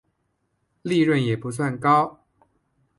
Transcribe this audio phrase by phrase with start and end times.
[0.81, 2.21] 利润也不算高